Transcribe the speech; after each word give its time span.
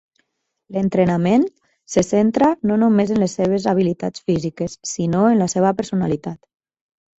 L'entrenament 0.77 1.43
se 1.95 2.03
centra 2.07 2.49
no 2.71 2.79
només 2.85 3.13
en 3.17 3.21
les 3.25 3.37
seves 3.41 3.69
habilitats 3.75 4.27
físiques, 4.33 4.79
sinó 4.95 5.23
en 5.35 5.45
la 5.45 5.51
seva 5.57 5.77
personalitat. 5.85 6.39